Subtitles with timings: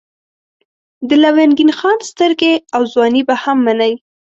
[1.07, 3.93] د لونګین خان سترګې او ځواني به هم منئ.